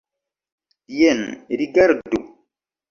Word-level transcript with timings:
Jen 0.97 1.21
rigardu. 1.63 2.19